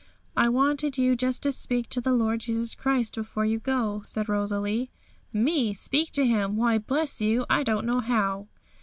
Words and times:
'I 0.35 0.49
wanted 0.49 0.97
you 0.97 1.15
just 1.15 1.43
to 1.43 1.51
speak 1.51 1.87
to 1.89 2.01
the 2.01 2.11
Lord 2.11 2.39
Jesus 2.39 2.73
Christ 2.73 3.13
before 3.13 3.45
you 3.45 3.59
go,' 3.59 4.01
said 4.07 4.27
Rosalie. 4.29 4.89
'Me 5.31 5.73
speak 5.73 6.11
to 6.13 6.25
Him! 6.25 6.55
Why, 6.57 6.79
bless 6.79 7.21
you! 7.21 7.45
I 7.51 7.61
don't 7.61 7.85
know 7.85 7.99
how.' 7.99 8.47